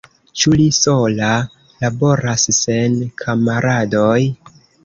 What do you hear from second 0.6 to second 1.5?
sola